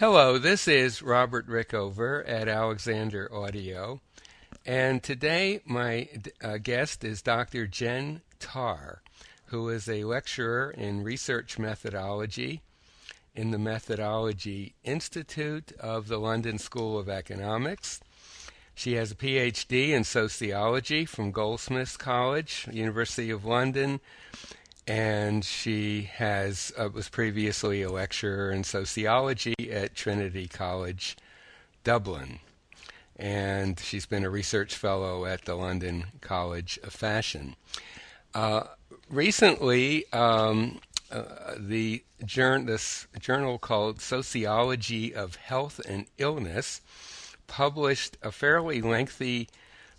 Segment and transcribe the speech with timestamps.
[0.00, 4.00] Hello, this is Robert Rickover at Alexander Audio,
[4.64, 6.08] and today my
[6.42, 7.66] uh, guest is Dr.
[7.66, 9.02] Jen Tarr,
[9.48, 12.62] who is a lecturer in research methodology
[13.34, 18.00] in the Methodology Institute of the London School of Economics.
[18.74, 24.00] She has a PhD in sociology from Goldsmiths College, University of London,
[24.90, 31.16] and she has uh, was previously a lecturer in sociology at Trinity College,
[31.84, 32.40] Dublin,
[33.14, 37.54] and she's been a research fellow at the London College of Fashion.
[38.34, 38.64] Uh,
[39.08, 40.80] recently, um,
[41.12, 46.80] uh, the journal, this journal called Sociology of Health and Illness
[47.46, 49.50] published a fairly lengthy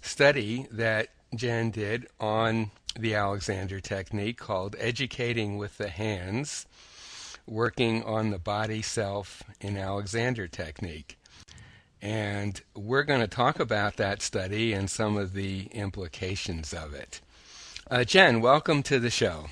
[0.01, 6.65] study that Jen did on the Alexander technique called Educating with the Hands,
[7.47, 11.17] working on the body self in Alexander technique.
[12.01, 17.21] And we're going to talk about that study and some of the implications of it.
[17.89, 19.45] Uh, Jen, welcome to the show.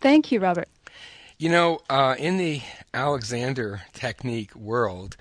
[0.00, 0.68] Thank you, Robert.
[1.38, 2.62] You know, uh, in the
[2.94, 5.16] Alexander technique world,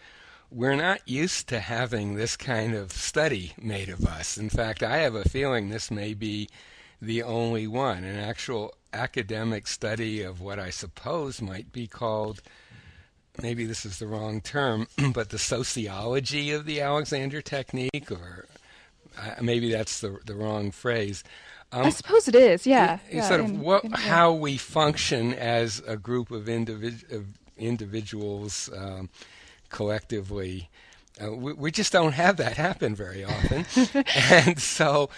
[0.52, 4.38] we're not used to having this kind of study made of us.
[4.38, 6.50] In fact, I have a feeling this may be
[7.02, 12.42] the only one, an actual academic study of what I suppose might be called
[13.42, 18.48] maybe this is the wrong term, but the sociology of the Alexander technique, or
[19.18, 21.24] uh, maybe that's the the wrong phrase.
[21.72, 22.98] Um, I suppose it is, yeah.
[23.12, 23.98] yeah sort of in, what, in, yeah.
[23.98, 29.08] how we function as a group of, individ- of individuals um,
[29.70, 30.70] collectively.
[31.22, 33.66] Uh, we, we, just don't have that happen very often,
[34.16, 35.10] and so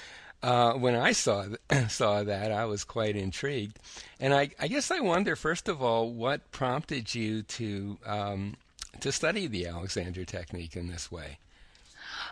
[0.44, 1.46] uh, when I saw
[1.90, 3.78] saw that, I was quite intrigued,
[4.20, 8.56] and I, I, guess I wonder first of all what prompted you to um,
[9.00, 11.38] to study the Alexander technique in this way.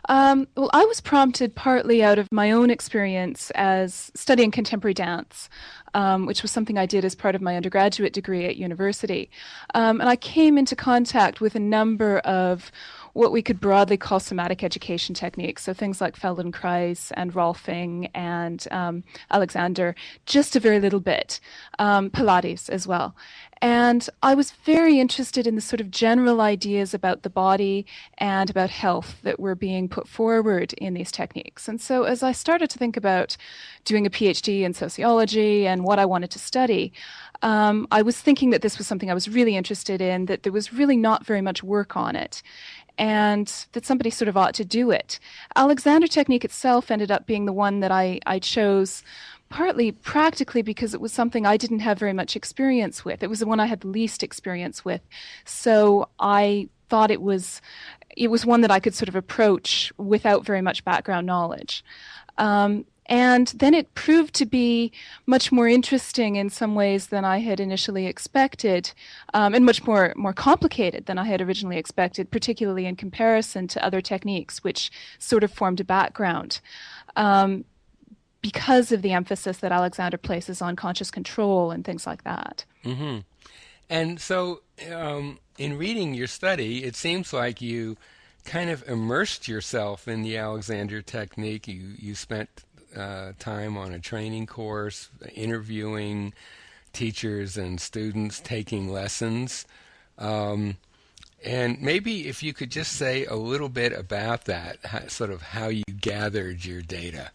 [0.08, 5.50] Um, well, I was prompted partly out of my own experience as studying contemporary dance,
[5.94, 9.29] um, which was something I did as part of my undergraduate degree at university.
[9.73, 12.72] Um, and I came into contact with a number of
[13.13, 15.63] what we could broadly call somatic education techniques.
[15.63, 21.40] So things like Feldenkrais and Rolfing and um, Alexander, just a very little bit.
[21.79, 23.16] Um, Pilates as well.
[23.62, 27.86] And I was very interested in the sort of general ideas about the body
[28.18, 31.68] and about health that were being put forward in these techniques.
[31.68, 33.36] And so as I started to think about
[33.84, 36.94] doing a PhD in sociology and what I wanted to study,
[37.42, 40.53] um, I was thinking that this was something I was really interested in, that there
[40.53, 42.41] was really not very much work on it
[42.97, 45.20] and that somebody sort of ought to do it.
[45.56, 49.03] Alexander technique itself ended up being the one that I, I chose
[49.49, 53.23] partly practically because it was something I didn't have very much experience with.
[53.23, 55.01] It was the one I had the least experience with.
[55.45, 57.61] So I thought it was
[58.15, 61.83] it was one that I could sort of approach without very much background knowledge.
[62.37, 64.91] Um, and then it proved to be
[65.25, 68.91] much more interesting in some ways than I had initially expected,
[69.33, 73.83] um, and much more, more complicated than I had originally expected, particularly in comparison to
[73.83, 76.61] other techniques, which sort of formed a background.
[77.16, 77.66] Um,
[78.41, 82.66] because of the emphasis that Alexander places on conscious control and things like that.
[82.85, 83.19] Mm-hmm.
[83.89, 84.61] And so,
[84.94, 87.97] um, in reading your study, it seems like you
[88.45, 91.67] kind of immersed yourself in the Alexander technique.
[91.67, 92.49] You you spent
[92.95, 96.33] uh, time on a training course, interviewing
[96.94, 99.66] teachers and students, taking lessons.
[100.17, 100.78] Um,
[101.44, 105.41] and maybe if you could just say a little bit about that, how, sort of
[105.41, 107.31] how you gathered your data.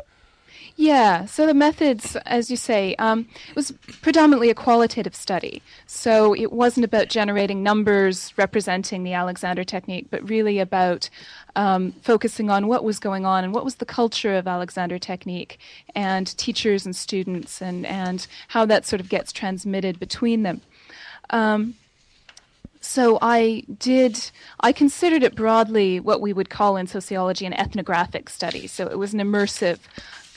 [0.77, 3.71] Yeah, so the methods, as you say, um, it was
[4.03, 5.63] predominantly a qualitative study.
[5.87, 11.09] So it wasn't about generating numbers representing the Alexander technique, but really about
[11.55, 15.59] um, focusing on what was going on and what was the culture of Alexander technique
[15.95, 20.61] and teachers and students and, and how that sort of gets transmitted between them.
[21.31, 21.75] Um,
[22.81, 24.31] so I did,
[24.61, 28.67] I considered it broadly what we would call in sociology an ethnographic study.
[28.67, 29.79] So it was an immersive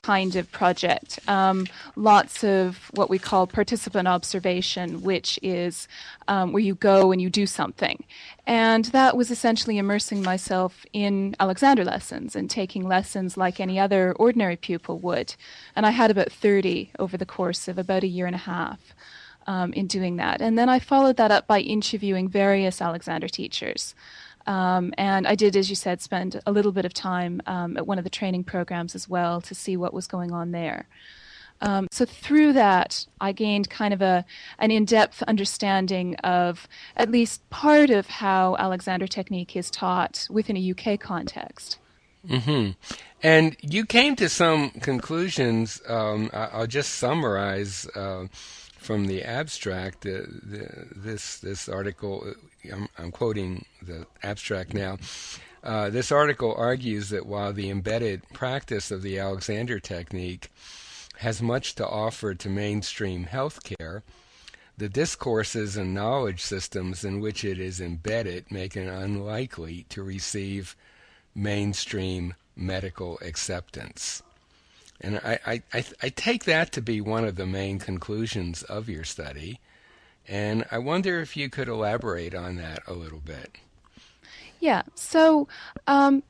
[0.07, 1.19] kind of project.
[1.27, 1.67] Um,
[1.97, 5.89] lots of what we call participant observation, which is
[6.29, 8.05] um, where you go and you do something.
[8.45, 14.13] And that was essentially immersing myself in Alexander lessons and taking lessons like any other
[14.13, 15.35] ordinary pupil would.
[15.75, 18.79] And I had about 30 over the course of about a year and a half.
[19.49, 20.41] Um, in doing that.
[20.41, 23.95] And then I followed that up by interviewing various Alexander teachers.
[24.47, 27.85] Um, and I did, as you said, spend a little bit of time um, at
[27.85, 30.87] one of the training programs as well to see what was going on there.
[31.59, 34.25] Um, so through that, I gained kind of a
[34.59, 40.71] an in-depth understanding of at least part of how Alexander technique is taught within a
[40.71, 41.79] UK context.
[42.27, 42.71] Mm-hmm.
[43.23, 45.81] And you came to some conclusions.
[45.87, 48.25] Um, I, will just summarize uh,
[48.77, 50.05] from the abstract.
[50.05, 52.23] Uh, the, this this article.
[52.25, 54.97] Uh, I'm, I'm, quoting the abstract now.
[55.63, 60.51] Uh, this article argues that while the embedded practice of the Alexander technique
[61.17, 64.01] has much to offer to mainstream healthcare,
[64.77, 70.75] the discourses and knowledge systems in which it is embedded make it unlikely to receive
[71.33, 74.21] mainstream medical acceptance.
[74.99, 78.89] And I, I, I, I, take that to be one of the main conclusions of
[78.89, 79.59] your study.
[80.27, 83.57] And I wonder if you could elaborate on that a little bit.
[84.59, 84.81] Yeah.
[84.95, 85.47] So,
[85.85, 86.23] um,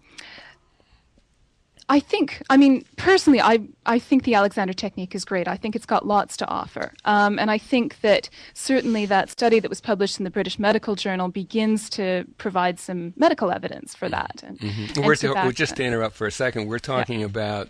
[1.89, 5.47] I think, I mean, personally, I, I think the Alexander technique is great.
[5.47, 6.91] I think it's got lots to offer.
[7.05, 10.95] Um, and I think that certainly that study that was published in the British Medical
[10.95, 14.43] Journal begins to provide some medical evidence for that.
[14.45, 14.97] And, mm-hmm.
[14.97, 17.27] and we're, to, just to interrupt for a second, we're talking yeah.
[17.27, 17.69] about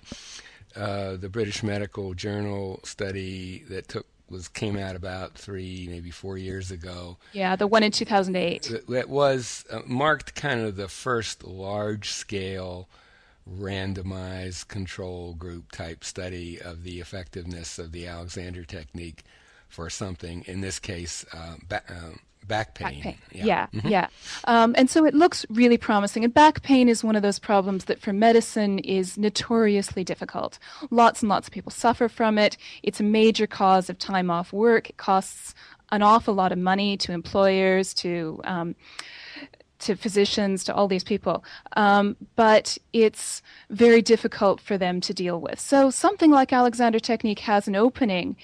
[0.76, 6.38] uh, the British Medical Journal study that took was came out about three, maybe four
[6.38, 7.18] years ago.
[7.32, 8.86] Yeah, the one in 2008.
[8.90, 12.90] That was uh, marked kind of the first large scale
[13.50, 19.24] randomized control group type study of the effectiveness of the Alexander technique
[19.70, 22.88] for something, in this case, uh, ba- uh, back pain.
[22.88, 23.18] Back pain.
[23.32, 23.68] Yeah, yeah.
[23.74, 23.88] Mm-hmm.
[23.88, 24.08] yeah.
[24.46, 26.24] Um, and so it looks really promising.
[26.24, 30.60] And back pain is one of those problems that for medicine is notoriously difficult.
[30.90, 32.58] Lots and lots of people suffer from it.
[32.84, 34.90] It's a major cause of time off work.
[34.90, 35.54] It costs
[35.92, 38.76] an awful lot of money to employers, to um,
[39.80, 41.44] to physicians, to all these people.
[41.76, 45.60] Um, but it's very difficult for them to deal with.
[45.60, 48.36] So something like Alexander Technique has an opening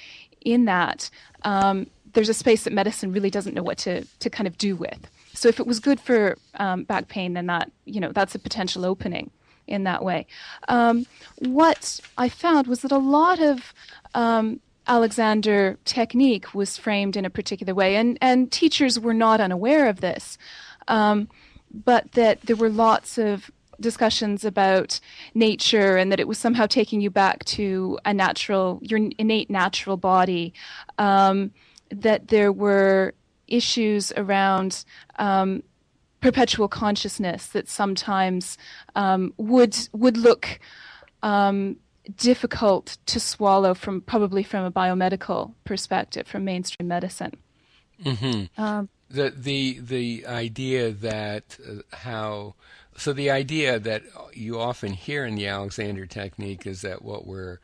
[0.42, 1.10] in that.
[1.44, 4.76] Um, there's a space that medicine really doesn't know what to, to kind of do
[4.76, 5.10] with.
[5.34, 8.40] So if it was good for um, back pain, then that, you know, that's a
[8.40, 9.32] potential opening
[9.68, 10.28] in that way.
[10.68, 11.06] Um,
[11.40, 13.74] what I found was that a lot of
[14.14, 19.88] um, Alexander technique was framed in a particular way, and, and teachers were not unaware
[19.88, 20.38] of this
[20.88, 21.30] um,
[21.74, 25.00] but that there were lots of discussions about
[25.34, 29.98] nature and that it was somehow taking you back to a natural, your innate natural
[29.98, 30.54] body.
[30.98, 31.52] Um,
[32.02, 33.14] that there were
[33.48, 34.86] issues around
[35.20, 35.64] um,
[36.22, 38.58] perpetual consciousness that sometimes
[38.96, 40.60] um, would would look
[41.22, 41.78] um,
[42.18, 47.34] difficult to swallow from probably from a biomedical perspective from mainstream medicine.
[48.04, 48.62] Mm-hmm.
[48.62, 52.56] Um, the the the idea that uh, how
[52.98, 54.04] so the idea that
[54.34, 57.60] you often hear in the Alexander technique is that what we're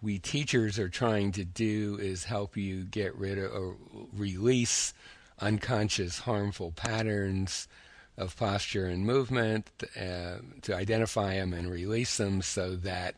[0.00, 3.76] we teachers are trying to do is help you get rid of or
[4.12, 4.94] release
[5.40, 7.68] unconscious harmful patterns
[8.16, 13.14] of posture and movement uh, to identify them and release them so that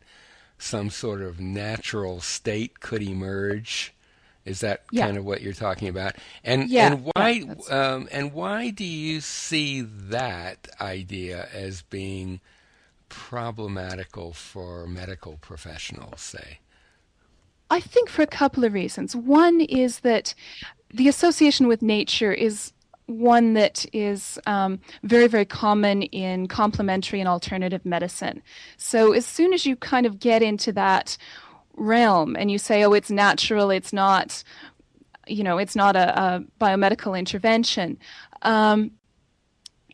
[0.59, 3.93] some sort of natural state could emerge
[4.45, 5.05] is that yeah.
[5.05, 6.15] kind of what you're talking about?
[6.43, 12.39] And yeah, and why yeah, um, and why do you see that idea as being
[13.09, 16.21] problematical for medical professionals?
[16.21, 16.59] Say,
[17.71, 19.15] I think for a couple of reasons.
[19.15, 20.35] One is that
[20.93, 22.73] the association with nature is
[23.05, 28.43] one that is um, very, very common in complementary and alternative medicine.
[28.75, 31.17] So as soon as you kind of get into that
[31.75, 34.43] realm and you say, oh, it's natural, it's not,
[35.25, 37.97] you know, it's not a, a biomedical intervention,
[38.41, 38.91] um,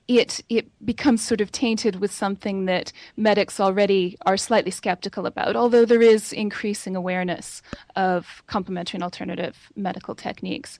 [0.07, 5.55] it it becomes sort of tainted with something that medics already are slightly skeptical about.
[5.55, 7.61] Although there is increasing awareness
[7.95, 10.79] of complementary and alternative medical techniques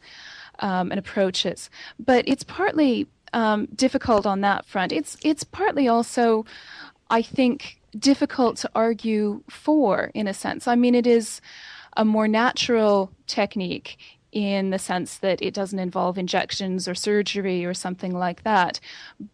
[0.60, 1.70] um, and approaches,
[2.00, 4.92] but it's partly um, difficult on that front.
[4.92, 6.46] It's it's partly also,
[7.10, 10.68] I think, difficult to argue for in a sense.
[10.68, 11.42] I mean, it is
[11.98, 13.98] a more natural technique
[14.32, 18.80] in the sense that it doesn't involve injections or surgery or something like that.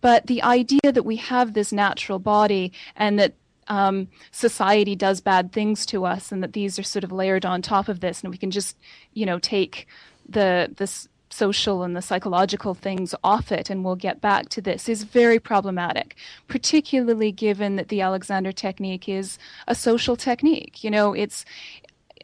[0.01, 3.33] But the idea that we have this natural body and that
[3.67, 7.61] um, society does bad things to us and that these are sort of layered on
[7.61, 8.77] top of this and we can just,
[9.13, 9.87] you know, take
[10.27, 14.87] the this social and the psychological things off it, and we'll get back to this,
[14.87, 16.15] is very problematic,
[16.47, 20.83] particularly given that the Alexander technique is a social technique.
[20.83, 21.43] You know, it's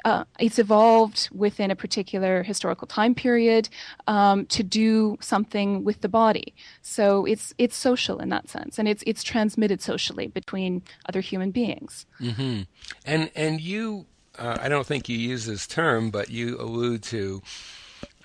[0.05, 3.69] uh, it's evolved within a particular historical time period
[4.07, 6.53] um, to do something with the body.
[6.81, 11.51] So it's it's social in that sense, and it's it's transmitted socially between other human
[11.51, 12.05] beings.
[12.19, 12.61] Mm-hmm.
[13.05, 14.05] And and you
[14.37, 17.41] uh, I don't think you use this term, but you allude to,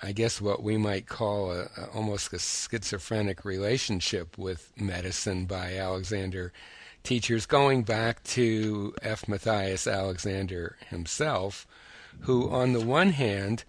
[0.01, 5.75] I guess, what we might call a, a almost a schizophrenic relationship with medicine by
[5.75, 6.53] Alexander
[7.05, 9.27] teachers, going back to F.
[9.27, 11.67] Matthias Alexander himself,
[12.21, 13.63] who, on the one hand,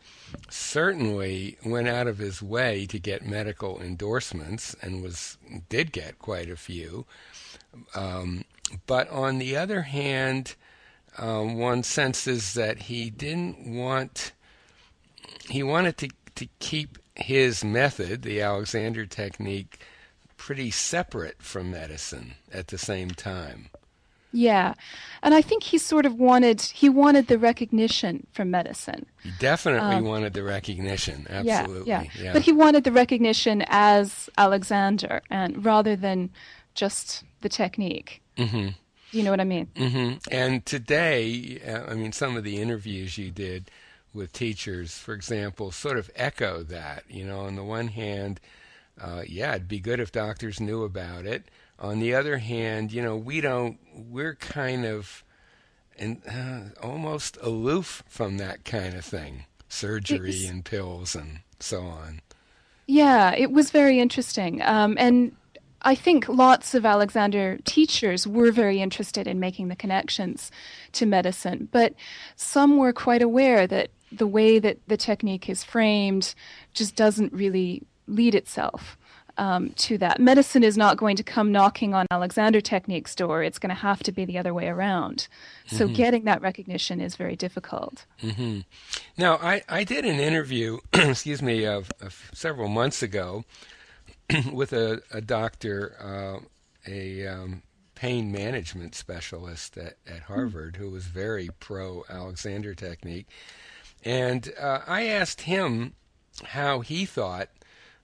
[0.48, 5.38] certainly went out of his way to get medical endorsements and was
[5.68, 7.06] did get quite a few.
[7.94, 8.44] Um,
[8.86, 10.54] but on the other hand,
[11.18, 14.32] um, one senses that he didn't want
[15.48, 19.80] he wanted to to keep his method, the Alexander technique,
[20.46, 23.68] pretty separate from medicine at the same time.
[24.30, 24.74] Yeah.
[25.20, 29.06] And I think he sort of wanted he wanted the recognition from medicine.
[29.24, 31.26] He definitely um, wanted the recognition.
[31.28, 31.88] Absolutely.
[31.88, 32.10] Yeah, yeah.
[32.22, 32.32] yeah.
[32.32, 36.30] But he wanted the recognition as Alexander and rather than
[36.76, 38.22] just the technique.
[38.38, 38.68] Mm-hmm.
[39.10, 39.66] You know what I mean?
[39.74, 40.18] Mm-hmm.
[40.30, 43.68] And today, uh, I mean, some of the interviews you did
[44.14, 47.02] with teachers, for example, sort of echo that.
[47.08, 48.38] You know, on the one hand,
[49.00, 51.44] uh, yeah, it'd be good if doctors knew about it.
[51.78, 55.24] On the other hand, you know, we don't, we're kind of
[55.98, 61.82] and uh, almost aloof from that kind of thing surgery was, and pills and so
[61.82, 62.20] on.
[62.86, 64.62] Yeah, it was very interesting.
[64.62, 65.34] Um, and
[65.82, 70.50] I think lots of Alexander teachers were very interested in making the connections
[70.92, 71.94] to medicine, but
[72.36, 76.34] some were quite aware that the way that the technique is framed
[76.74, 78.96] just doesn't really lead itself
[79.38, 80.20] um, to that.
[80.20, 83.42] Medicine is not going to come knocking on Alexander Technique's door.
[83.42, 85.28] It's going to have to be the other way around.
[85.66, 85.94] So mm-hmm.
[85.94, 88.06] getting that recognition is very difficult.
[88.22, 88.60] Mm-hmm.
[89.18, 93.44] Now, I, I did an interview, excuse me, of, of, several months ago
[94.52, 96.46] with a, a doctor, uh,
[96.90, 97.62] a um,
[97.94, 100.32] pain management specialist at, at hmm.
[100.32, 100.84] Harvard, mm-hmm.
[100.84, 103.26] who was very pro Alexander Technique.
[104.04, 105.94] And uh, I asked him
[106.44, 107.48] how he thought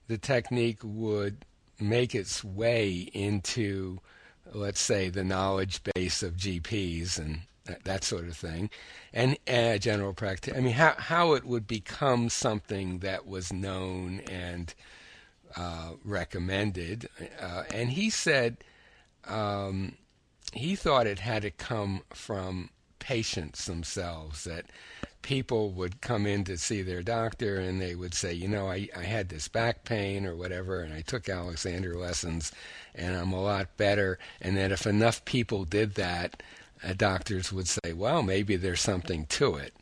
[0.07, 1.45] the technique would
[1.79, 3.99] make its way into,
[4.53, 8.69] let's say, the knowledge base of GPs and that, that sort of thing,
[9.13, 10.53] and uh, general practice.
[10.55, 14.73] I mean, how how it would become something that was known and
[15.55, 17.07] uh, recommended.
[17.39, 18.57] Uh, and he said
[19.25, 19.95] um,
[20.51, 22.69] he thought it had to come from
[22.99, 24.65] patients themselves that
[25.23, 28.87] people would come in to see their doctor and they would say, you know, I,
[28.95, 32.51] I had this back pain or whatever, and I took Alexander lessons
[32.93, 34.19] and I'm a lot better.
[34.39, 36.43] And that if enough people did that,
[36.83, 39.73] uh, doctors would say, well, maybe there's something to it.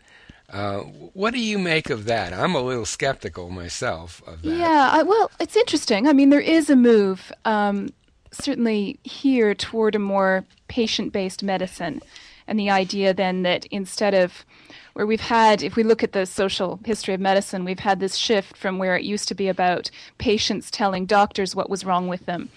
[0.50, 2.34] Uh, what do you make of that?
[2.34, 4.50] I'm a little skeptical myself of that.
[4.50, 6.08] Yeah, I, well, it's interesting.
[6.08, 7.90] I mean, there is a move, um,
[8.32, 12.02] certainly here, toward a more patient based medicine.
[12.48, 14.46] And the idea then that instead of
[14.94, 18.16] where we've had, if we look at the social history of medicine, we've had this
[18.16, 22.26] shift from where it used to be about patients telling doctors what was wrong with
[22.26, 22.50] them.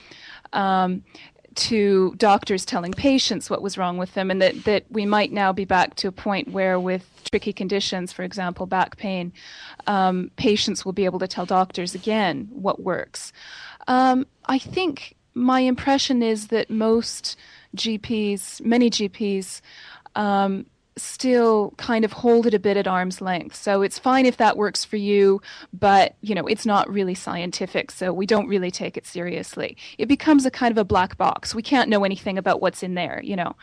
[0.52, 1.04] Um,
[1.54, 5.52] to doctors telling patients what was wrong with them, and that, that we might now
[5.52, 9.32] be back to a point where, with tricky conditions, for example, back pain,
[9.86, 13.32] um, patients will be able to tell doctors again what works.
[13.86, 17.36] Um, I think my impression is that most
[17.76, 19.60] GPs, many GPs,
[20.14, 23.56] um, still kind of hold it a bit at arm's length.
[23.56, 25.40] So it's fine if that works for you,
[25.72, 29.76] but you know, it's not really scientific, so we don't really take it seriously.
[29.98, 31.54] It becomes a kind of a black box.
[31.54, 33.56] We can't know anything about what's in there, you know.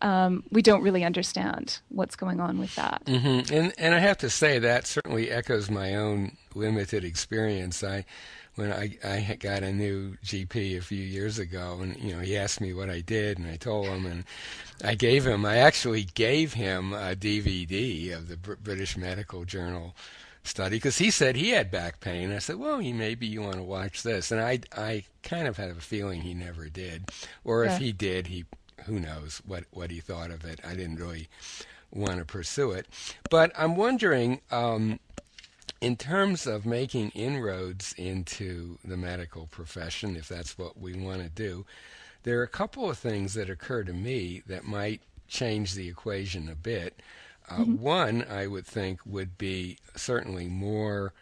[0.00, 3.04] Um, we don't really understand what's going on with that.
[3.06, 3.52] Mm-hmm.
[3.52, 7.82] And and I have to say that certainly echoes my own limited experience.
[7.82, 8.04] I
[8.58, 12.36] when I, I got a new GP a few years ago, and you know he
[12.36, 14.24] asked me what I did, and I told him, and
[14.82, 19.94] I gave him I actually gave him a DVD of the British Medical Journal
[20.42, 22.32] study because he said he had back pain.
[22.32, 25.70] I said, well, maybe you want to watch this, and I I kind of had
[25.70, 27.12] a feeling he never did,
[27.44, 28.44] or if he did, he
[28.86, 30.58] who knows what what he thought of it.
[30.66, 31.28] I didn't really
[31.92, 32.86] want to pursue it,
[33.30, 34.40] but I'm wondering.
[34.50, 34.98] Um,
[35.80, 41.28] in terms of making inroads into the medical profession, if that's what we want to
[41.28, 41.64] do,
[42.24, 46.48] there are a couple of things that occur to me that might change the equation
[46.48, 47.00] a bit.
[47.48, 47.80] Uh, mm-hmm.
[47.80, 51.12] One, I would think, would be certainly more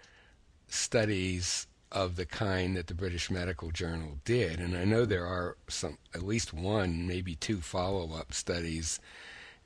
[0.68, 5.56] studies of the kind that the British Medical Journal did, and I know there are
[5.68, 8.98] some, at least one, maybe two follow-up studies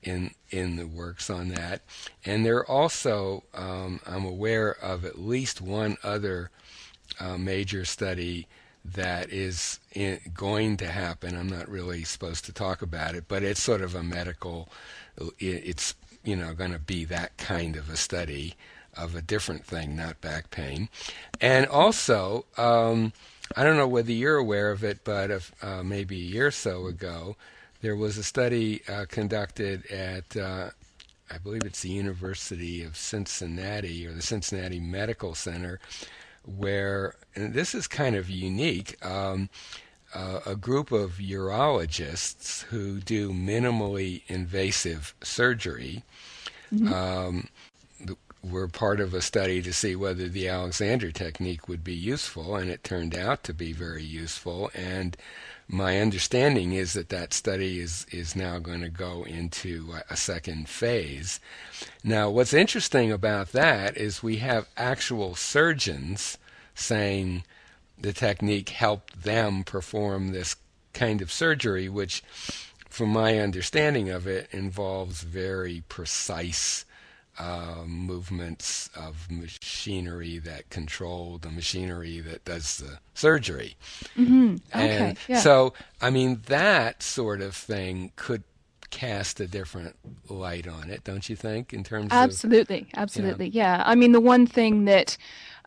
[0.03, 1.81] in in the works on that.
[2.25, 6.51] And there are also, um, I'm aware of at least one other
[7.19, 8.47] uh, major study
[8.83, 11.37] that is in, going to happen.
[11.37, 14.69] I'm not really supposed to talk about it, but it's sort of a medical.
[15.39, 18.55] It's you know going to be that kind of a study
[18.95, 20.89] of a different thing, not back pain.
[21.39, 23.13] And also, um,
[23.55, 26.51] I don't know whether you're aware of it, but if, uh, maybe a year or
[26.51, 27.37] so ago,
[27.81, 30.69] there was a study uh, conducted at, uh,
[31.29, 35.79] I believe it's the University of Cincinnati or the Cincinnati Medical Center,
[36.45, 39.03] where, and this is kind of unique.
[39.05, 39.49] Um,
[40.13, 46.03] uh, a group of urologists who do minimally invasive surgery
[46.73, 46.93] mm-hmm.
[46.93, 47.47] um,
[48.43, 52.69] were part of a study to see whether the Alexander technique would be useful, and
[52.69, 54.69] it turned out to be very useful.
[54.73, 55.15] And
[55.71, 60.67] my understanding is that that study is, is now going to go into a second
[60.67, 61.39] phase.
[62.03, 66.37] Now, what's interesting about that is we have actual surgeons
[66.75, 67.45] saying
[67.97, 70.57] the technique helped them perform this
[70.93, 72.21] kind of surgery, which,
[72.89, 76.83] from my understanding of it, involves very precise
[77.41, 83.75] uh, movements of machinery that control the machinery that does the surgery.
[84.15, 84.57] Mm-hmm.
[84.73, 85.39] And okay, yeah.
[85.39, 88.43] so, I mean, that sort of thing could
[88.91, 89.95] cast a different
[90.29, 91.73] light on it, don't you think?
[91.73, 93.77] In terms absolutely, of, absolutely, yeah.
[93.77, 93.83] yeah.
[93.85, 95.17] I mean, the one thing that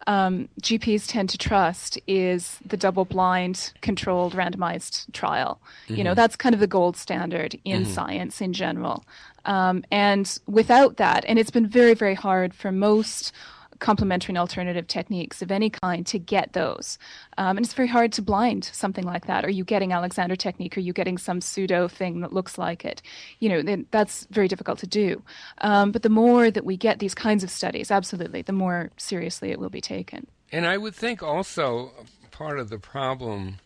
[0.06, 5.60] um, GPs tend to trust is the double-blind, controlled, randomized trial.
[5.84, 5.94] Mm-hmm.
[5.94, 6.16] You know, mm-hmm.
[6.16, 7.92] that's kind of the gold standard in mm-hmm.
[7.92, 9.04] science in general.
[9.44, 13.32] Um, and without that, and it's been very, very hard for most
[13.78, 16.98] complementary and alternative techniques of any kind to get those.
[17.38, 19.44] Um, and it's very hard to blind something like that.
[19.44, 20.76] Are you getting Alexander technique?
[20.76, 23.02] Are you getting some pseudo thing that looks like it?
[23.40, 25.22] You know, that's very difficult to do.
[25.58, 29.50] Um, but the more that we get these kinds of studies, absolutely, the more seriously
[29.50, 30.26] it will be taken.
[30.52, 31.90] And I would think also
[32.30, 33.56] part of the problem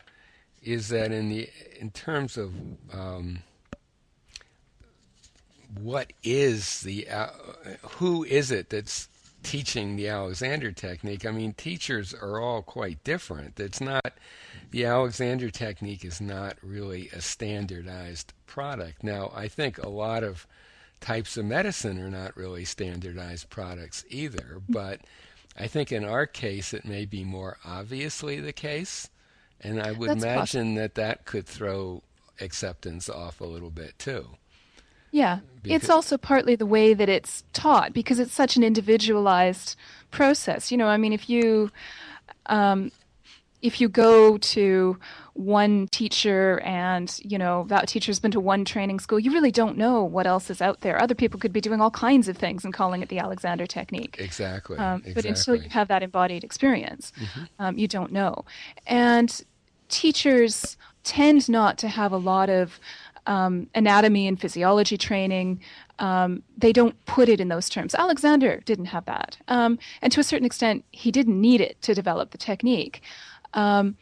[0.63, 1.49] is that in the
[1.79, 2.53] in terms of
[2.93, 3.43] um,
[5.81, 7.29] what is the uh,
[7.97, 9.09] who is it that's
[9.43, 11.25] teaching the Alexander technique.
[11.25, 13.59] I mean, teachers are all quite different.
[13.61, 14.19] It's not
[14.71, 19.03] the Alexander technique is not really a standardized product.
[19.03, 20.47] Now, I think a lot of
[21.01, 24.73] types of medicine are not really standardized products either, hmm.
[24.73, 25.01] but
[25.57, 29.09] I think in our case it may be more obviously the case,
[29.61, 30.83] and I would That's imagine possible.
[30.83, 32.03] that that could throw
[32.41, 34.37] acceptance off a little bit too.
[35.11, 35.41] Yeah.
[35.63, 39.77] Because it's also partly the way that it's taught because it's such an individualized
[40.11, 40.71] process.
[40.71, 41.71] You know, I mean, if you
[42.47, 42.93] um,
[43.61, 44.99] if you go to
[45.35, 49.77] one teacher and you know that teacher's been to one training school, you really don't
[49.77, 51.01] know what else is out there.
[51.01, 54.17] Other people could be doing all kinds of things and calling it the Alexander technique.
[54.19, 54.79] Exactly.
[54.79, 55.15] Um, exactly.
[55.15, 57.45] But until you have that embodied experience, mm-hmm.
[57.59, 58.45] um, you don't know.
[58.87, 59.43] And
[59.89, 62.79] teachers tend not to have a lot of
[63.29, 65.61] um, anatomy and physiology training.
[66.01, 67.95] Um, they don't put it in those terms.
[67.95, 69.37] Alexander didn't have that.
[69.47, 73.03] Um, and to a certain extent, he didn't need it to develop the technique.
[73.53, 73.97] Um,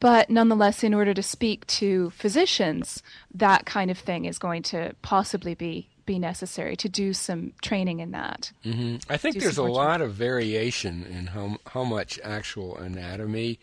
[0.00, 3.02] but nonetheless, in order to speak to physicians,
[3.34, 8.00] that kind of thing is going to possibly be be necessary to do some training
[8.00, 8.50] in that.
[8.64, 8.96] Mm-hmm.
[9.08, 13.60] I think there's a lot of variation in how how much actual anatomy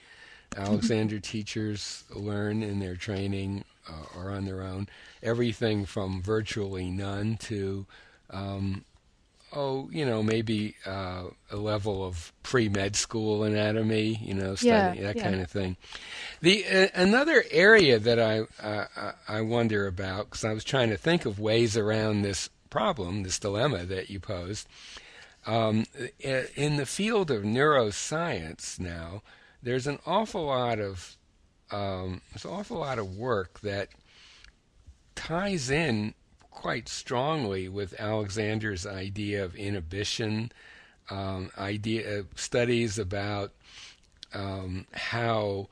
[0.56, 1.32] Alexander mm-hmm.
[1.32, 4.88] teachers learn in their training uh, are on their own.
[5.24, 7.86] Everything from virtually none to,
[8.30, 8.86] um,
[9.54, 15.08] oh, you know, maybe uh, a level of pre-med school anatomy, you know, study, yeah,
[15.08, 15.24] that yeah.
[15.24, 15.78] kind of thing.
[16.42, 20.98] The uh, another area that I uh, I wonder about because I was trying to
[20.98, 24.68] think of ways around this problem, this dilemma that you posed.
[25.46, 25.86] Um,
[26.20, 29.24] in the field of neuroscience now,
[29.64, 31.18] there's an awful lot of
[31.72, 33.90] um, there's an awful lot of work that
[35.16, 36.14] ties in
[36.52, 40.52] quite strongly with Alexander's idea of inhibition,
[41.10, 43.52] um, idea uh, studies about
[44.34, 45.68] um, how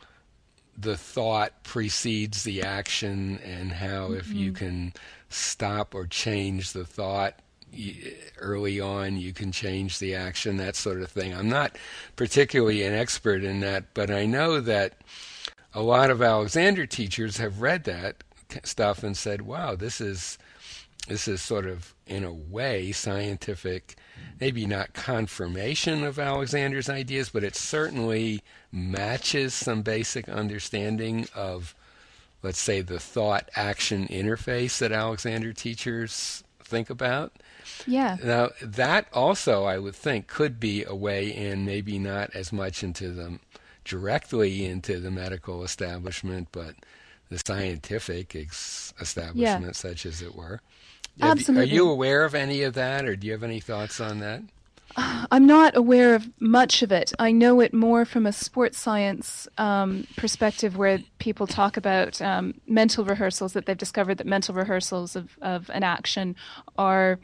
[0.78, 4.20] the thought precedes the action, and how mm-hmm.
[4.20, 4.66] if you mm-hmm.
[4.66, 4.94] can
[5.30, 7.40] stop or change the thought
[8.40, 11.34] early on, you can change the action, that sort of thing.
[11.34, 11.78] I'm not
[12.16, 15.02] particularly an expert in that, but I know that
[15.78, 18.24] a lot of Alexander teachers have read that
[18.64, 20.40] stuff and said, "Wow, this is
[21.08, 23.96] this is sort of in a way scientific,
[24.40, 31.76] maybe not confirmation of Alexander's ideas, but it certainly matches some basic understanding of,
[32.42, 37.34] let's say, the thought action interface that Alexander teachers think about."
[37.86, 38.18] Yeah.
[38.24, 42.84] Now that also, I would think, could be a way in, maybe not as much
[42.84, 43.40] into the
[43.88, 46.76] directly into the medical establishment, but
[47.30, 49.72] the scientific ex- establishment, yeah.
[49.72, 50.62] such as it were.
[51.20, 51.64] Absolutely.
[51.64, 54.42] are you aware of any of that, or do you have any thoughts on that?
[54.98, 57.14] I'm not aware of much of it.
[57.20, 62.54] I know it more from a sports science um, perspective, where people talk about um,
[62.68, 66.36] mental rehearsals, that they've discovered that mental rehearsals of, of an action
[66.78, 67.20] are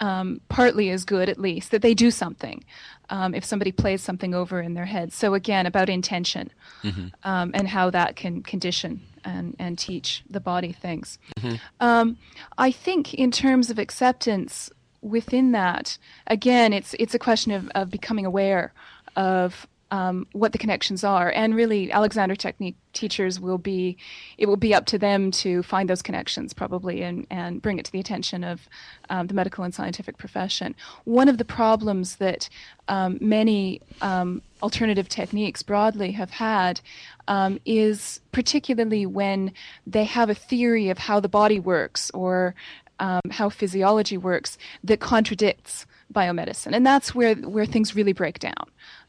[0.00, 2.64] um, partly as good, at least, that they do something
[3.10, 5.12] um, if somebody plays something over in their head.
[5.12, 6.50] So, again, about intention
[6.82, 7.08] mm-hmm.
[7.24, 11.18] Um, and how that can condition and, and teach the body things.
[11.38, 11.56] Mm-hmm.
[11.80, 12.16] Um,
[12.56, 14.70] I think, in terms of acceptance,
[15.02, 18.72] within that, again, it's it's a question of, of becoming aware
[19.16, 23.96] of um, what the connections are, and really, Alexander Technique teachers will be
[24.38, 27.84] it will be up to them to find those connections probably and and bring it
[27.84, 28.68] to the attention of
[29.08, 30.74] um, the medical and scientific profession.
[31.04, 32.48] One of the problems that
[32.88, 36.80] um, many um, alternative techniques broadly have had
[37.28, 39.52] um, is particularly when
[39.86, 42.54] they have a theory of how the body works or
[43.00, 48.66] um, how physiology works that contradicts biomedicine, and that's where where things really break down,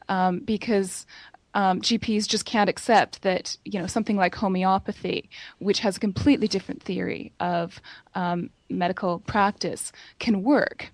[0.08, 1.06] um, because
[1.54, 6.48] um, GPs just can't accept that you know something like homeopathy, which has a completely
[6.48, 7.80] different theory of
[8.14, 10.92] um, medical practice, can work.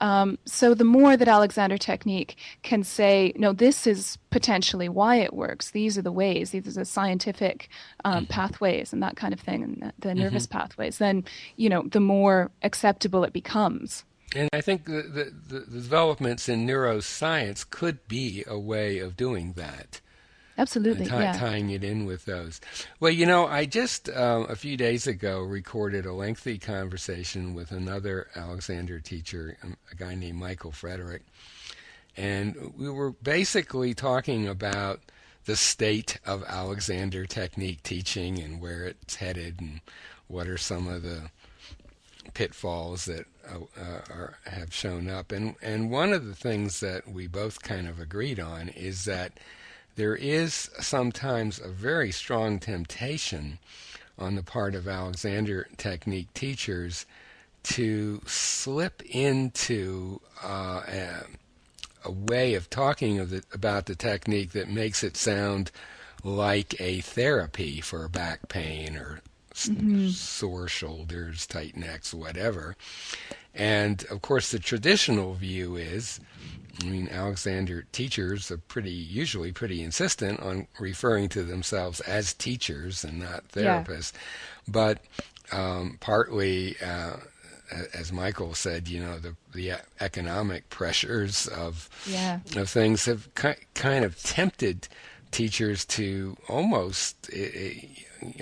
[0.00, 5.34] Um, so the more that Alexander Technique can say, no, this is potentially why it
[5.34, 5.72] works.
[5.72, 6.50] These are the ways.
[6.50, 7.68] These are the scientific
[8.04, 8.32] um, mm-hmm.
[8.32, 10.20] pathways and that kind of thing, and the, the mm-hmm.
[10.20, 10.98] nervous pathways.
[10.98, 11.24] Then
[11.56, 14.04] you know, the more acceptable it becomes.
[14.34, 15.02] And I think the,
[15.48, 20.00] the, the developments in neuroscience could be a way of doing that.
[20.56, 21.32] Absolutely, t- yeah.
[21.32, 22.60] Tying it in with those.
[23.00, 27.72] Well, you know, I just um, a few days ago recorded a lengthy conversation with
[27.72, 31.22] another Alexander teacher, um, a guy named Michael Frederick,
[32.14, 35.00] and we were basically talking about
[35.46, 39.80] the state of Alexander technique teaching and where it's headed and
[40.28, 41.30] what are some of the
[42.34, 45.32] pitfalls that are, have shown up.
[45.32, 49.32] And and one of the things that we both kind of agreed on is that
[49.96, 53.58] there is sometimes a very strong temptation
[54.18, 57.06] on the part of Alexander technique teachers
[57.62, 61.24] to slip into uh, a,
[62.04, 65.70] a, way of talking of the, about the technique that makes it sound
[66.22, 69.20] like a therapy for back pain or
[69.68, 70.08] mm-hmm.
[70.08, 72.76] sore shoulders, tight necks, whatever.
[73.54, 76.20] And of course, the traditional view is
[76.82, 83.04] I mean, Alexander teachers are pretty usually pretty insistent on referring to themselves as teachers
[83.04, 84.12] and not therapists.
[84.12, 84.20] Yeah.
[84.68, 85.04] But
[85.52, 87.16] um, partly, uh,
[87.92, 92.40] as Michael said, you know, the the economic pressures of yeah.
[92.56, 94.88] of things have ki- kind of tempted
[95.30, 97.30] teachers to almost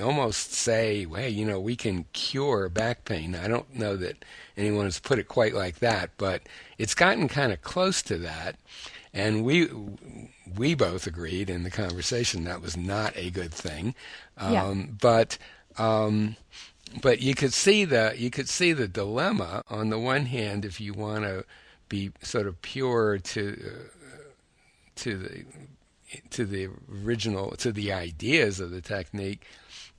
[0.00, 4.24] almost say, "Hey, you know, we can cure back pain." I don't know that
[4.56, 6.42] anyone has put it quite like that, but
[6.78, 8.56] it's gotten kind of close to that.
[9.12, 9.68] And we
[10.56, 13.94] we both agreed in the conversation that was not a good thing.
[14.36, 14.86] Um, yeah.
[15.00, 15.38] But
[15.78, 16.36] um,
[17.02, 20.80] but you could see the you could see the dilemma on the one hand if
[20.80, 21.44] you want to
[21.88, 24.18] be sort of pure to uh,
[24.96, 25.44] to the
[26.30, 26.68] to the
[27.04, 29.46] original to the ideas of the technique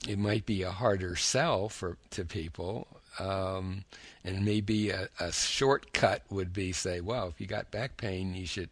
[0.07, 2.87] it might be a harder sell for to people
[3.19, 3.83] um,
[4.23, 8.45] and maybe a, a, shortcut would be say well if you got back pain you
[8.45, 8.69] should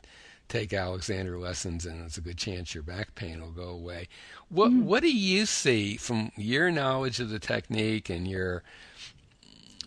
[0.47, 4.07] take alexander lessons and it's a good chance your back pain will go away
[4.49, 4.83] what mm.
[4.83, 8.63] what do you see from your knowledge of the technique and your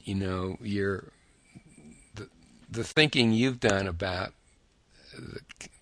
[0.05, 1.05] you know your
[2.15, 2.29] the,
[2.71, 4.35] the thinking you've done about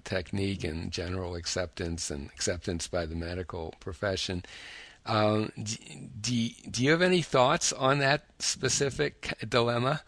[0.04, 4.42] technique and general acceptance and acceptance by the medical profession
[5.08, 10.02] um, do, do you have any thoughts on that specific dilemma?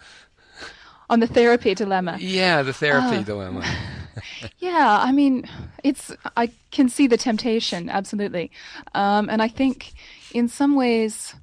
[1.08, 2.18] On the therapy dilemma?
[2.20, 3.64] Yeah, the therapy uh, dilemma.
[4.58, 5.48] yeah, I mean,
[5.82, 8.52] it's I can see the temptation absolutely,
[8.94, 9.92] um, and I think
[10.32, 11.34] in some ways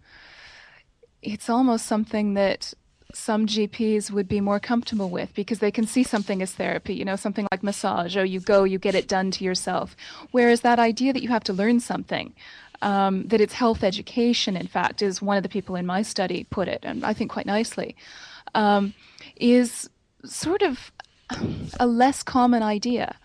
[1.22, 2.74] it's almost something that
[3.18, 7.04] some GPs would be more comfortable with because they can see something as therapy, you
[7.04, 9.98] know, something like massage, oh, you go, you get it done to yourself.
[10.32, 12.34] Whereas that idea that you have to learn something,
[12.82, 16.46] um, that it's health education, in fact, is one of the people in my study
[16.50, 17.96] put it, and I think quite nicely,
[18.54, 18.94] um,
[19.36, 19.90] is
[20.24, 20.92] sort of
[21.80, 23.16] a less common idea.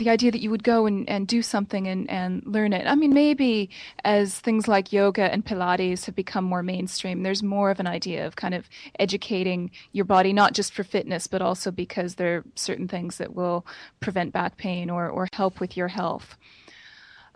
[0.00, 2.86] The idea that you would go and, and do something and, and learn it.
[2.86, 3.68] I mean, maybe
[4.02, 8.26] as things like yoga and Pilates have become more mainstream, there's more of an idea
[8.26, 8.66] of kind of
[8.98, 13.34] educating your body, not just for fitness, but also because there are certain things that
[13.34, 13.66] will
[14.00, 16.38] prevent back pain or, or help with your health.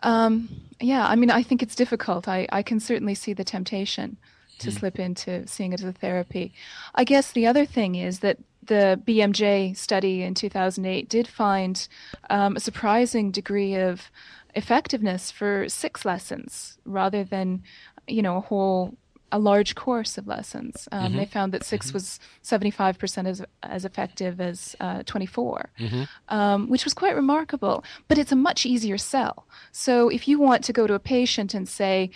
[0.03, 0.49] Um,
[0.81, 2.29] yeah, I mean, I think it's difficult.
[2.29, 4.17] I, I can certainly see the temptation.
[4.59, 4.79] To mm.
[4.79, 6.53] slip into seeing it as a therapy.
[6.95, 11.87] I guess the other thing is that the BMJ study in 2008 did find
[12.31, 14.11] um, a surprising degree of
[14.55, 17.63] effectiveness for six lessons rather than,
[18.07, 18.97] you know, a whole
[19.33, 20.89] a large course of lessons.
[20.93, 21.17] Um, mm-hmm.
[21.17, 21.97] They found that 6 mm-hmm.
[21.97, 26.03] was 75% as, as effective as uh, 24, mm-hmm.
[26.29, 27.83] um, which was quite remarkable.
[28.07, 29.45] But it's a much easier sell.
[29.73, 32.11] So if you want to go to a patient and say,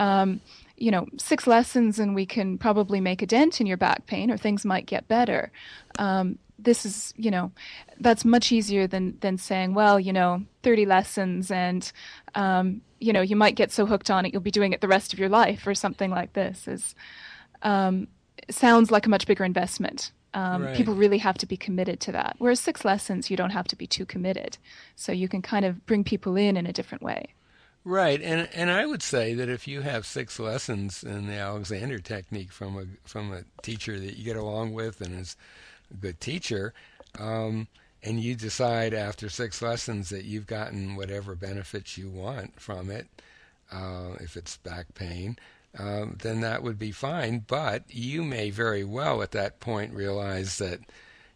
[0.00, 0.40] um,
[0.76, 4.30] you know, six lessons and we can probably make a dent in your back pain
[4.30, 5.52] or things might get better.
[5.98, 7.52] Um, this is, you know,
[8.00, 11.90] that's much easier than, than saying, well, you know, 30 lessons and,
[12.34, 14.88] um, you know, you might get so hooked on it, you'll be doing it the
[14.88, 16.94] rest of your life or something like this is,
[17.62, 18.08] um,
[18.50, 20.12] sounds like a much bigger investment.
[20.32, 20.76] Um, right.
[20.76, 22.34] People really have to be committed to that.
[22.38, 24.58] Whereas six lessons, you don't have to be too committed.
[24.96, 27.34] So you can kind of bring people in in a different way.
[27.86, 31.98] Right, and and I would say that if you have six lessons in the Alexander
[31.98, 35.36] technique from a from a teacher that you get along with and is
[35.90, 36.72] a good teacher,
[37.18, 37.68] um,
[38.02, 43.06] and you decide after six lessons that you've gotten whatever benefits you want from it,
[43.70, 45.38] uh, if it's back pain,
[45.78, 47.44] um, then that would be fine.
[47.46, 50.80] But you may very well at that point realize that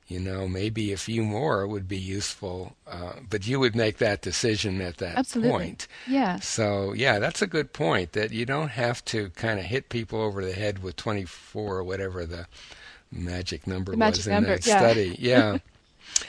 [0.08, 4.22] you know, maybe a few more would be useful, uh, but you would make that
[4.22, 5.50] decision at that Absolutely.
[5.50, 5.86] point.
[6.06, 6.40] Yeah.
[6.40, 10.20] So, yeah, that's a good point that you don't have to kind of hit people
[10.20, 12.46] over the head with 24 or whatever the
[13.12, 14.78] magic number the magic was in that yeah.
[14.78, 15.16] study.
[15.20, 15.58] Yeah.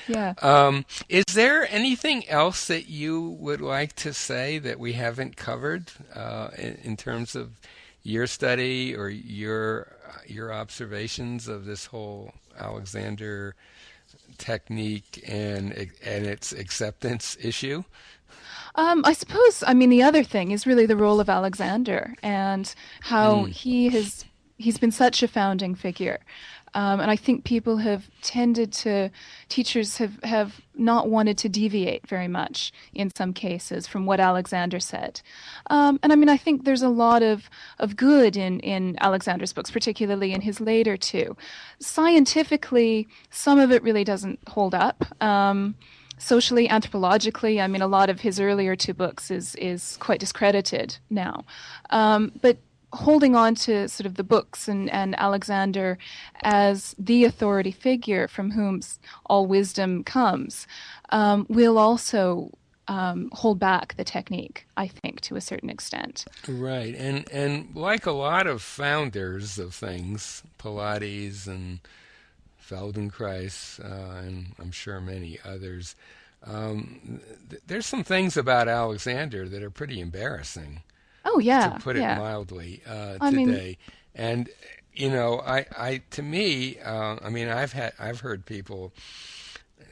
[0.09, 0.33] yeah.
[0.41, 5.89] Um, is there anything else that you would like to say that we haven't covered
[6.13, 7.51] uh, in, in terms of
[8.03, 9.95] your study or your
[10.27, 13.55] your observations of this whole Alexander
[14.37, 17.83] technique and and its acceptance issue?
[18.75, 19.63] Um, I suppose.
[19.65, 23.49] I mean, the other thing is really the role of Alexander and how mm.
[23.49, 24.25] he has
[24.57, 26.19] he's been such a founding figure.
[26.73, 29.09] Um, and I think people have tended to,
[29.47, 34.79] teachers have, have not wanted to deviate very much in some cases from what Alexander
[34.79, 35.21] said.
[35.69, 39.53] Um, and I mean, I think there's a lot of, of good in, in Alexander's
[39.53, 41.35] books, particularly in his later two.
[41.79, 45.05] Scientifically, some of it really doesn't hold up.
[45.21, 45.75] Um,
[46.17, 50.97] socially, anthropologically, I mean, a lot of his earlier two books is is quite discredited
[51.09, 51.45] now.
[51.89, 52.57] Um, but
[52.93, 55.97] holding on to sort of the books and, and Alexander
[56.43, 58.81] as the authority figure from whom
[59.25, 60.67] all wisdom comes
[61.09, 62.51] um, will also
[62.87, 66.25] um, hold back the technique, I think, to a certain extent.
[66.47, 71.79] Right, and and like a lot of founders of things, Pilates and
[72.59, 75.95] Feldenkrais, uh, and I'm sure many others.
[76.43, 80.81] Um, th- there's some things about Alexander that are pretty embarrassing.
[81.25, 82.15] Oh yeah, to put yeah.
[82.15, 83.31] it mildly, uh, today.
[83.35, 83.77] Mean,
[84.15, 84.49] and
[84.93, 88.93] you know, I, I to me, uh, I mean, I've had, I've heard people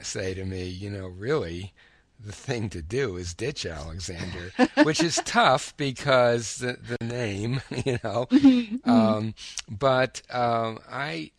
[0.02, 1.72] say to me, you know, really,
[2.20, 7.98] the thing to do is ditch Alexander, which is tough because the, the name, you
[8.04, 8.26] know.
[8.48, 8.90] Mm-hmm.
[8.90, 9.34] um,
[9.68, 11.32] but um, I,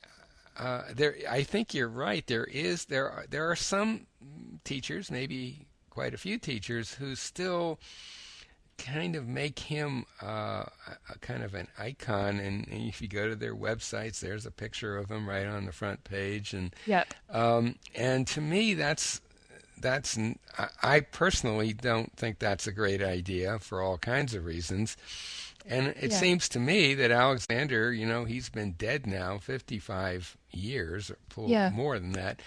[0.58, 2.26] uh, there, I think you're right.
[2.28, 4.08] There is there are there are some
[4.64, 7.80] teachers, maybe quite a few teachers, who still
[8.80, 10.64] kind of make him uh,
[11.10, 12.40] a, kind of an icon.
[12.40, 15.66] And, and, if you go to their websites, there's a picture of him right on
[15.66, 16.54] the front page.
[16.54, 17.14] And yep.
[17.30, 19.22] Um, and to me, that's
[19.80, 20.18] that's
[20.82, 24.98] I personally don't think that's a great idea for all kinds of reasons.
[25.66, 26.18] And it yeah.
[26.18, 31.70] seems to me that Alexander, you know, he's been dead now 55 years, or yeah.
[31.70, 32.42] more than that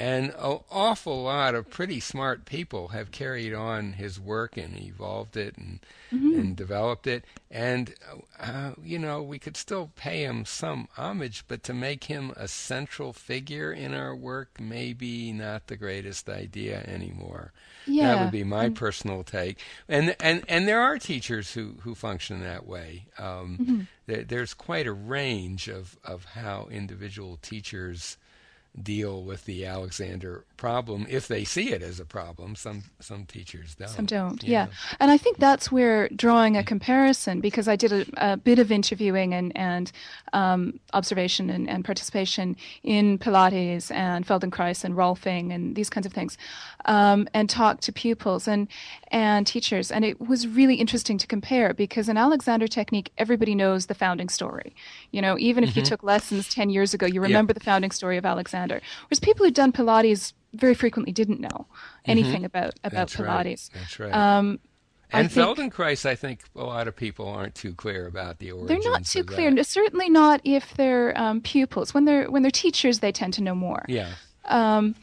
[0.00, 5.36] and an awful lot of pretty smart people have carried on his work and evolved
[5.36, 5.78] it and
[6.10, 6.40] mm-hmm.
[6.40, 7.26] and developed it.
[7.50, 7.94] And
[8.40, 12.48] uh, you know, we could still pay him some homage, but to make him a
[12.48, 17.52] central figure in our work, maybe not the greatest idea anymore.
[17.86, 18.14] Yeah.
[18.14, 19.58] That would be my personal take.
[19.86, 23.04] And and and there are teachers who who function that way.
[23.18, 23.80] Um, mm-hmm.
[24.06, 28.16] there, there's quite a range of of how individual teachers
[28.80, 32.54] deal with the Alexander problem if they see it as a problem.
[32.54, 33.88] Some some teachers don't.
[33.88, 34.42] Some don't.
[34.42, 34.72] Yeah, yeah.
[35.00, 38.70] and I think that's where drawing a comparison because I did a, a bit of
[38.70, 39.90] interviewing and and
[40.32, 46.12] um, observation and, and, participation in Pilates and Feldenkrais and Rolfing and these kinds of
[46.12, 46.38] things,
[46.84, 48.68] um, and talked to pupils and
[49.08, 53.86] and teachers, and it was really interesting to compare because in Alexander technique, everybody knows
[53.86, 54.74] the founding story.
[55.10, 55.80] You know, even if mm-hmm.
[55.80, 57.58] you took lessons ten years ago, you remember yeah.
[57.58, 58.59] the founding story of Alexander.
[58.68, 61.66] Whereas people who've done Pilates very frequently didn't know
[62.04, 62.44] anything mm-hmm.
[62.46, 63.70] about about That's Pilates.
[63.72, 63.80] Right.
[63.80, 64.12] That's right.
[64.12, 64.58] Um,
[65.12, 68.52] And I think, Feldenkrais, I think a lot of people aren't too clear about the
[68.52, 68.68] origins.
[68.84, 69.52] They're not too clear.
[69.52, 69.66] that.
[69.66, 71.92] Certainly not if they're um, pupils.
[71.92, 73.84] When they're when they're teachers, they tend to know more.
[73.88, 74.12] Yeah.
[74.44, 74.94] Um,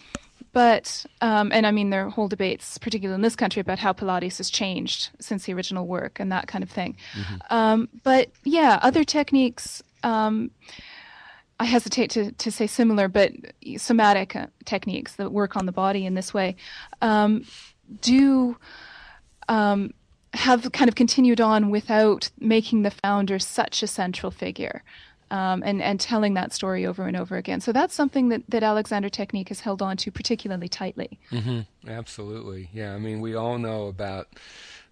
[0.53, 3.93] but um, and I mean there are whole debates, particularly in this country, about how
[3.93, 6.95] Pilates has changed since the original work and that kind of thing.
[7.49, 9.83] Um, but yeah, other techniques.
[10.03, 10.51] Um,
[11.59, 13.31] I hesitate to, to say similar, but
[13.77, 16.55] somatic uh, techniques that work on the body in this way
[17.01, 17.45] um,
[18.01, 18.57] do
[19.49, 19.93] um,
[20.33, 24.83] have kind of continued on without making the founder such a central figure.
[25.29, 27.59] Um, and, and telling that story over and over again.
[27.59, 31.19] So that's something that, that Alexander Technique has held on to particularly tightly.
[31.29, 32.69] hmm Absolutely.
[32.71, 32.95] Yeah.
[32.95, 34.29] I mean, we all know about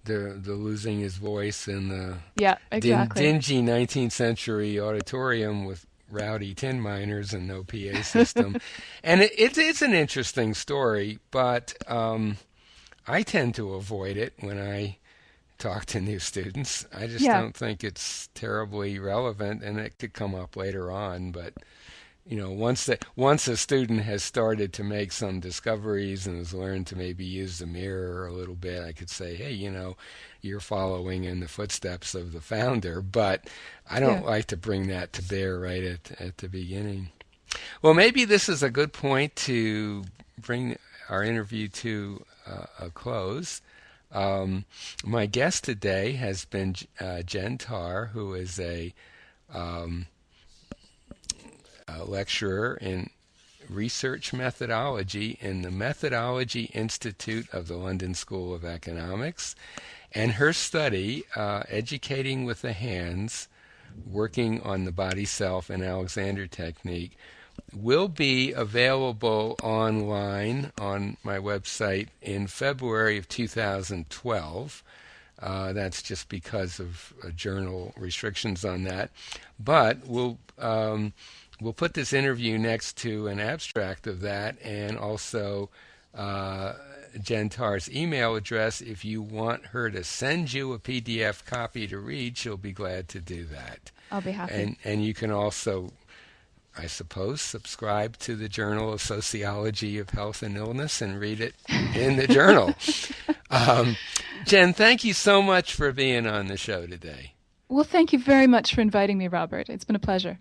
[0.04, 3.22] the the losing his voice in the Yeah, din- exactly.
[3.24, 8.58] dingy 19th century auditorium with rowdy tin miners and no PA system.
[9.04, 12.38] and it, it, it's an interesting story, but um,
[13.08, 14.98] I tend to avoid it when I
[15.58, 16.86] talk to new students.
[16.94, 17.42] I just Yeah.
[17.42, 21.32] don't think it's terribly relevant, and it could come up later on.
[21.32, 21.54] But
[22.26, 26.54] you know, once that once a student has started to make some discoveries and has
[26.54, 29.96] learned to maybe use the mirror a little bit, I could say, hey, you know,
[30.42, 33.02] you're following in the footsteps of the founder.
[33.02, 33.48] But
[33.90, 34.30] I don't Yeah.
[34.30, 37.10] like to bring that to bear right at at the beginning.
[37.82, 40.06] Well, maybe this is a good point to
[40.40, 40.78] bring
[41.10, 43.62] our interview to uh, a close.
[44.12, 44.66] Um,
[45.04, 48.94] my guest today has been uh, Jen Tarr, who is a,
[49.54, 50.15] um, a
[52.06, 53.10] lecturer in
[53.70, 59.56] research methodology in the Methodology Institute of the London School of Economics.
[60.12, 63.48] And her study, uh, Educating with the Hands,
[64.10, 67.18] working on the body self and Alexander technique,
[67.74, 74.84] will be available online on my website in February of 2012.
[75.42, 79.12] Uh, that's just because of uh, journal restrictions on that.
[79.60, 81.14] But we'll um,
[81.62, 85.70] we'll put this interview next to an abstract of that, and also
[86.14, 86.74] uh,
[87.22, 88.82] Jen Tarr's email address.
[88.82, 93.08] If you want her to send you a PDF copy to read, she'll be glad
[93.10, 93.92] to do that.
[94.12, 94.54] I'll be happy.
[94.54, 95.92] And and you can also
[96.78, 101.56] I suppose, subscribe to the Journal of Sociology of Health and Illness and read it
[101.96, 102.74] in the journal.
[103.52, 103.96] Um,
[104.46, 107.34] Jen, thank you so much for being on the show today.
[107.70, 109.70] well, thank you very much for inviting me, Robert.
[109.70, 110.40] It's been a pleasure.